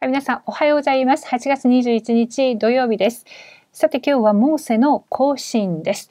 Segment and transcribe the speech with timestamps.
[0.00, 1.26] 皆さんおはようございます。
[1.26, 3.24] 8月21日土曜日です。
[3.72, 6.08] さて今日はモーセの行進です。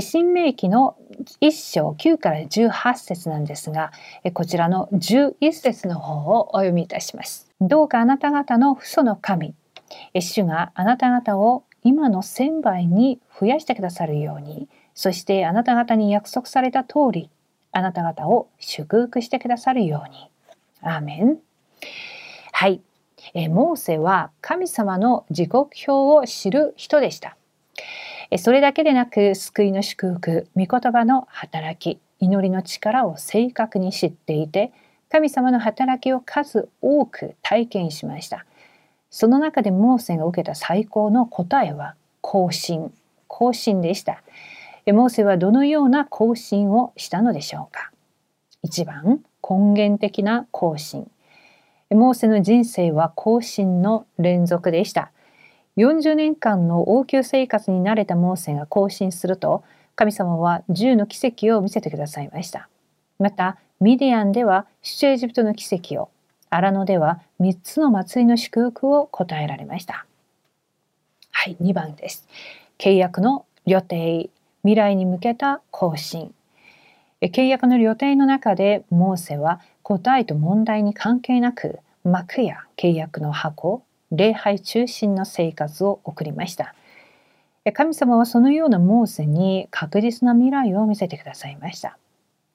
[0.00, 0.96] 新明記の
[1.40, 3.92] 1章9から18節なんですが、
[4.34, 7.48] こちらの11節の方をお読みいたします。
[7.60, 9.54] どうかあなた方の父祖の神、
[10.12, 17.30] 主があなた方を今の1000倍に増やしてくださるように、そしてあなた方に約束された通り、
[17.70, 20.28] あなた方を祝福してくださるように。
[20.82, 21.38] アーメン。
[22.50, 22.80] はい。
[23.34, 27.36] えモーセは神様の時刻表を知る人でした。
[28.38, 34.72] それだけでなく救いの祝福、御言葉の働き、祈りの力を正確に知っていて、
[35.10, 38.46] 神様の働きを数多く体験しました。
[39.10, 42.92] その中でモーセが受けた最高の答えは更新、
[43.26, 44.22] 更新でした。
[44.86, 47.90] モーセはどのような更新をしたのでしょうか？
[48.62, 51.10] 一番根源的な更新。
[51.90, 55.10] モーセの人生は更新の連続でした。
[55.76, 59.64] 40年間の王宮生活に慣れたモーセが更新すると、
[59.96, 62.68] 神様は10の奇跡を見せてくださいました。
[63.18, 66.10] また、ミディアンでは出エジプトの奇跡を、
[66.48, 70.06] アラノでは3つの祭りの祝福を答えられました。
[71.32, 72.28] はい、2番です。
[72.78, 74.30] 契約の予定、
[74.62, 76.32] 未来に向けた更新。
[77.20, 86.76] 契約の予定の中でモーセは答えと問題に関係なく幕や契約の箱礼拝中心の生活を送りました。
[87.72, 91.98] 神様はそのようなモーセに確実な未来を見せてくださいました。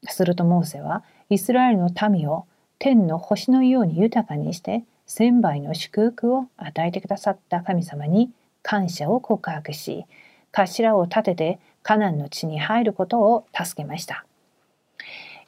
[0.08, 2.46] するとモーセはイスラエルの民を
[2.80, 8.32] 天の星のように豊かにして千倍の祝福を与えてくださった神様に
[8.64, 10.06] 感謝を告白し
[10.54, 14.26] 頭を立ててカナンの地に入ることを助けました。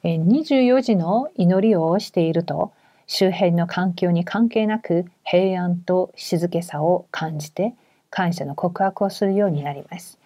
[0.04, 2.72] 24時の祈りをしていると
[3.06, 7.74] 周辺の環境に関係なく平安と静けさを感じて
[8.10, 10.18] 感謝の告白をするようになります。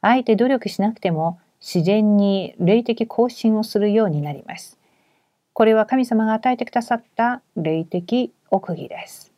[0.00, 4.78] あえて努力しなくても自然に霊的更新をするようになります。
[5.52, 9.31] これは神様が与えてくださった霊的奥義です。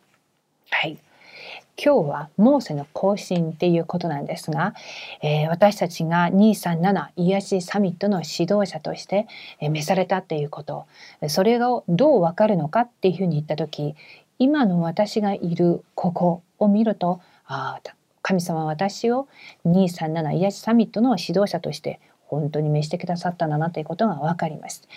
[1.76, 4.74] 今日はモーセの更新っていうことなんですが、
[5.22, 9.26] えー、私たちが237癒しサミットの指導者として、
[9.60, 10.86] 召されたっていうこと
[11.28, 13.94] それがどうわかるのかっていうふうに言った時
[14.38, 19.28] 今の私がいるここを見るとああ神様は私を
[19.66, 24.88] 237癒しサミットの指導者として本当に召してくださったんだなということがわかります。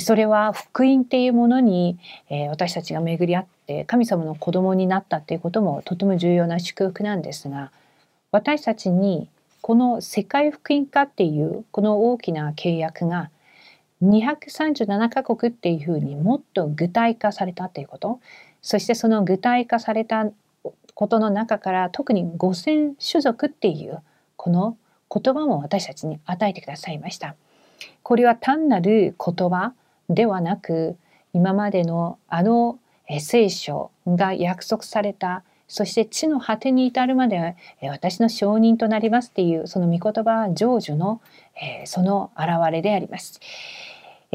[0.00, 1.98] それは福音っていうものに、
[2.30, 7.70] えー、私たちが巡り合って神様の子供になったっていうこともとても重要な祝福なんですが
[8.30, 9.28] 私たちに
[9.60, 13.30] この世界福音化っていうこの大きな契約が
[14.02, 18.20] 237カ国っていうふうにもっと具体化されたっていうこと
[18.62, 20.26] そしてその具体化された
[20.94, 24.02] ことの中から特に5,000種族っていう
[24.36, 24.76] この
[25.12, 27.34] 言葉も私たちに与えてくださいました。
[28.02, 29.72] これは単なる言葉
[30.08, 30.96] ではなく
[31.32, 32.78] 今までのあの
[33.20, 41.20] 聖書が約束されたそして地の果てに至るまで私の証人となりますっていうその御言葉成就の
[41.84, 43.40] その現れであります。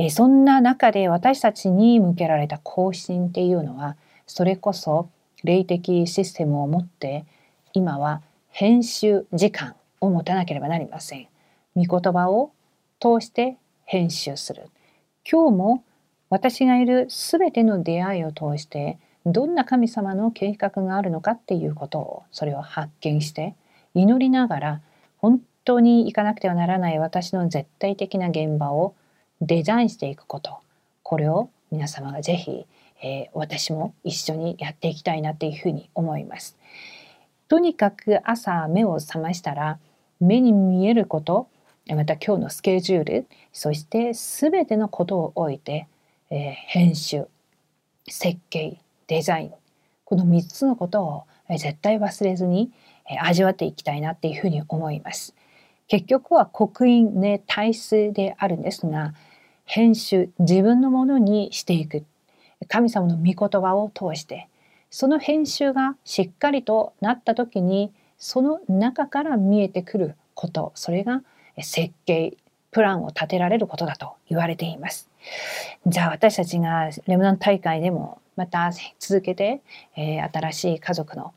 [0.10, 3.96] そんな中で私たちに向けられた更新っていうのは
[4.26, 5.10] それこそ
[5.44, 7.26] 霊的システムを持って
[7.74, 11.28] 今は編集時間を持たなければなりません。
[11.76, 12.52] 御言葉を
[13.00, 14.70] 通して編集する。
[15.30, 15.84] 今日も
[16.30, 23.56] 私がいる全ての出会いを通してどんな神様の計画があるのかっていうことをそれを発見して
[23.94, 24.82] 祈りながら
[25.18, 28.96] 本当に行かなくてはならない私の絶対的な現場を
[29.40, 30.58] デザインしていくこと
[31.04, 32.66] これを皆様がぜひ、
[33.02, 36.58] えー、私も一緒にやっていきたいなっていうふうに思います。
[37.48, 39.80] とにかく朝目を覚ましたら
[40.20, 41.48] 目に見えること
[41.88, 45.88] また今日のスケジュールそして全てのことを置いて、
[46.30, 47.28] えー、編集
[48.08, 48.78] 設計
[49.08, 49.54] デザイン
[50.06, 52.72] この3つのことを絶対忘れずに
[53.22, 55.36] 味わっていきたいなっていうふうに思います。
[55.88, 59.14] 結局は刻印ね体質であるんですが
[59.66, 62.06] 編集自分のものにしていく
[62.68, 64.48] 神様の御言葉を通して
[64.90, 71.22] その編集がしっかりとなった時にその中から見えてくることそれが
[71.60, 72.36] 設計
[72.72, 75.10] プランを立てられることだと言われています。
[75.86, 79.62] じゃあ私たちがレムナン大会でもまた続けて、
[79.96, 81.34] えー、新しい家族の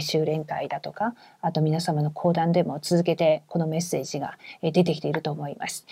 [0.00, 5.86] 修練会だとかあと皆様の講談でも続けてこのメッセージが出てきていると思います。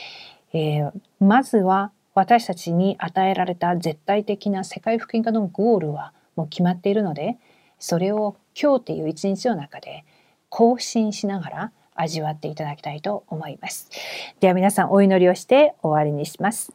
[0.52, 7.36] えー、まずは私たちに与えられた絶対的な世界福音化のゴールはもう決まっているので
[7.78, 10.04] それを今日っていう一日の中で
[10.48, 13.91] 更新しながら味わっていただきたいと思います。
[14.41, 16.73] では皆さんお祈りをして終わりにします。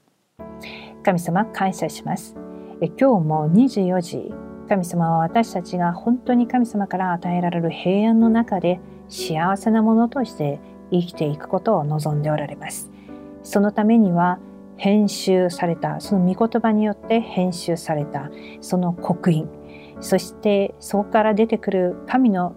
[1.04, 2.36] 神様感謝します。
[2.82, 4.34] え今日も24時。
[4.70, 8.80] 神様は私たちが本当に神様から与えられる平安の中で
[9.10, 10.60] 幸せなものとして
[10.92, 12.92] 生きていくことを望んでおられます。
[13.44, 14.40] そのためには
[14.78, 18.30] 編集されたその御言葉によって編集された
[18.62, 19.48] その刻印
[20.02, 22.56] そしてそこから出てくる神の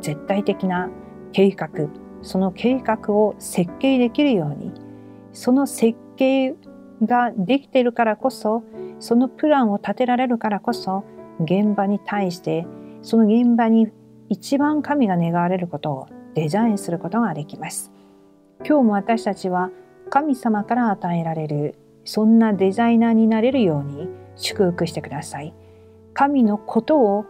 [0.00, 0.90] 絶対的な
[1.32, 1.68] 計画
[2.22, 4.72] その計画を設計できるように
[5.32, 6.54] その設計
[7.02, 8.64] ができているからこそ
[8.98, 11.04] そのプランを立てられるからこそ
[11.40, 12.66] 現場に対して
[13.02, 13.88] その現場に
[14.28, 17.90] 一番神が願われることをデザインすることができます。
[18.64, 19.70] 今日も私たちは
[20.10, 25.54] 神様から与えられるそんなデザイナーになれるように祝福してください。
[26.14, 27.24] 神のことを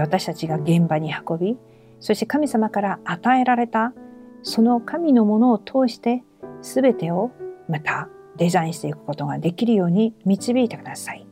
[0.00, 1.56] 私たちが現場に運び
[2.00, 3.92] そして神様から与えられた
[4.42, 6.22] その神のものを通して
[6.62, 7.30] 全てを
[7.68, 11.26] またデザインしていくことができるように導いてください。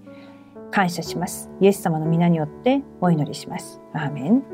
[0.71, 1.51] 感謝します。
[1.61, 3.81] イエス様の皆によってお祈りします。
[3.93, 4.54] アーメン。